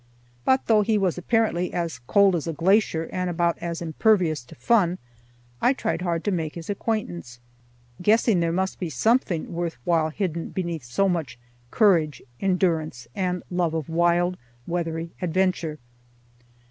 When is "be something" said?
8.79-9.53